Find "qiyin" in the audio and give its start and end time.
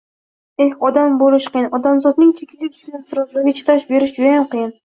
1.57-1.67, 4.57-4.77